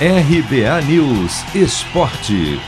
[0.00, 2.58] RBA News Esporte.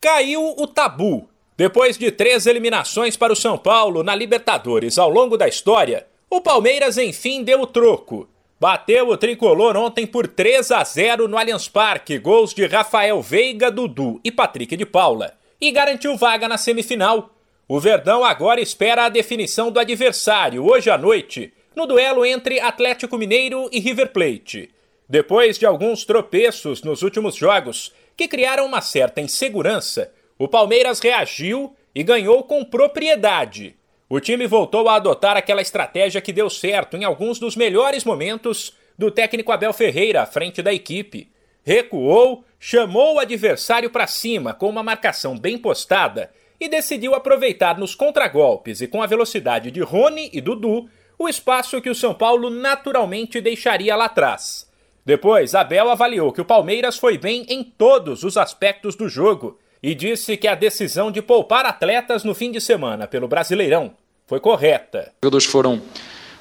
[0.00, 1.28] Caiu o tabu.
[1.54, 6.40] Depois de três eliminações para o São Paulo na Libertadores ao longo da história, o
[6.40, 8.26] Palmeiras enfim deu o troco.
[8.58, 13.70] Bateu o tricolor ontem por 3 a 0 no Allianz Parque, gols de Rafael Veiga,
[13.70, 17.34] Dudu e Patrick de Paula, e garantiu vaga na semifinal.
[17.68, 23.16] O Verdão agora espera a definição do adversário hoje à noite, no duelo entre Atlético
[23.16, 24.68] Mineiro e River Plate.
[25.08, 31.72] Depois de alguns tropeços nos últimos jogos, que criaram uma certa insegurança, o Palmeiras reagiu
[31.94, 33.76] e ganhou com propriedade.
[34.08, 38.76] O time voltou a adotar aquela estratégia que deu certo em alguns dos melhores momentos
[38.98, 41.30] do técnico Abel Ferreira à frente da equipe.
[41.62, 46.28] Recuou, chamou o adversário para cima com uma marcação bem postada
[46.60, 51.80] e decidiu aproveitar nos contragolpes e com a velocidade de Rony e Dudu o espaço
[51.82, 54.68] que o São Paulo naturalmente deixaria lá atrás.
[55.04, 59.94] Depois, Abel avaliou que o Palmeiras foi bem em todos os aspectos do jogo e
[59.94, 63.92] disse que a decisão de poupar atletas no fim de semana pelo Brasileirão
[64.26, 65.12] foi correta.
[65.14, 65.80] Os jogadores foram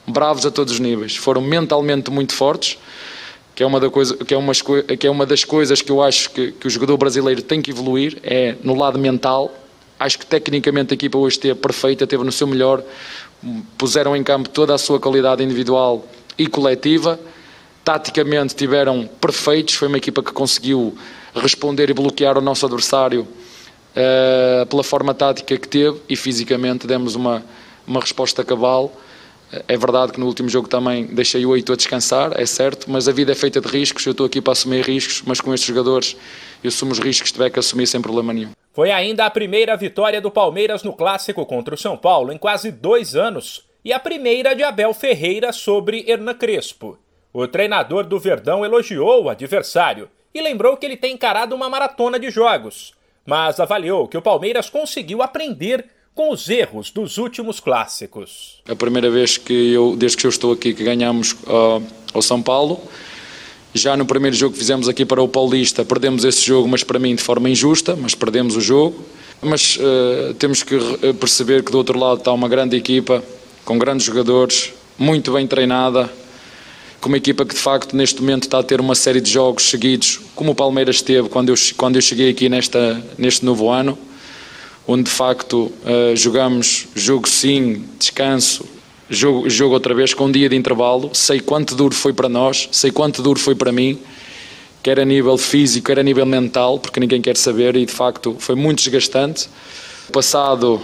[0.05, 2.77] bravos a todos os níveis, foram mentalmente muito fortes,
[3.55, 6.01] que é uma, da coisa, que é uma, que é uma das coisas que eu
[6.03, 9.51] acho que, que o jogador brasileiro tem que evoluir, é no lado mental.
[9.99, 12.83] Acho que tecnicamente a equipa hoje esteve perfeita, esteve no seu melhor
[13.77, 16.05] puseram em campo toda a sua qualidade individual
[16.37, 17.19] e coletiva.
[17.83, 20.97] Taticamente tiveram perfeitos, foi uma equipa que conseguiu
[21.33, 27.15] responder e bloquear o nosso adversário uh, pela forma tática que teve e fisicamente demos
[27.15, 27.43] uma,
[27.85, 28.91] uma resposta cabal.
[29.65, 33.07] É verdade que no último jogo também deixei o oito a descansar, é certo, mas
[33.07, 35.69] a vida é feita de riscos, eu estou aqui para assumir riscos, mas com estes
[35.69, 36.17] jogadores
[36.61, 38.51] eu assumo os riscos que tiver que assumir sem problema nenhum.
[38.77, 42.71] Foi ainda a primeira vitória do Palmeiras no clássico contra o São Paulo em quase
[42.71, 46.95] dois anos e a primeira de Abel Ferreira sobre Hernan Crespo.
[47.33, 52.19] O treinador do Verdão elogiou o adversário e lembrou que ele tem encarado uma maratona
[52.19, 52.93] de jogos,
[53.25, 58.61] mas avaliou que o Palmeiras conseguiu aprender com os erros dos últimos clássicos.
[58.69, 61.81] A primeira vez que eu, desde que eu estou aqui, que ganhamos uh,
[62.13, 62.79] ao São Paulo
[63.77, 66.99] já no primeiro jogo que fizemos aqui para o Paulista, perdemos esse jogo, mas para
[66.99, 69.03] mim de forma injusta, mas perdemos o jogo.
[69.41, 70.75] Mas uh, temos que
[71.19, 73.23] perceber que do outro lado está uma grande equipa,
[73.63, 76.09] com grandes jogadores, muito bem treinada,
[76.99, 79.69] com uma equipa que de facto neste momento está a ter uma série de jogos
[79.69, 83.97] seguidos, como o Palmeiras teve quando eu, quando eu cheguei aqui nesta, neste novo ano,
[84.87, 88.65] onde de facto uh, jogamos jogo sim, descanso,
[89.09, 91.09] jogo, jogo outra vez com um dia de intervalo.
[91.13, 94.01] Sei quanto duro foi para nós, sei quanto duro foi para mim,
[94.83, 98.35] quer a nível físico, quer a nível mental, porque ninguém quer saber e de facto
[98.39, 99.49] foi muito desgastante.
[100.09, 100.81] O passado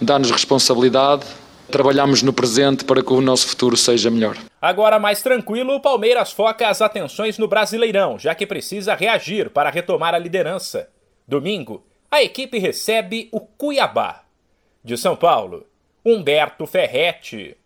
[0.00, 1.24] dá-nos responsabilidade,
[1.70, 4.36] trabalhamos no presente para que o nosso futuro seja melhor.
[4.60, 9.70] Agora mais tranquilo, o Palmeiras foca as atenções no Brasileirão, já que precisa reagir para
[9.70, 10.88] retomar a liderança.
[11.26, 14.22] Domingo, a equipe recebe o Cuiabá.
[14.82, 15.66] De São Paulo,
[16.04, 17.56] Humberto Ferretti.